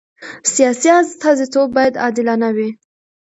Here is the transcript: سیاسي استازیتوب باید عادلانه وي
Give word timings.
سیاسي 0.53 0.89
استازیتوب 0.99 1.67
باید 1.75 1.99
عادلانه 2.03 2.49
وي 2.55 2.69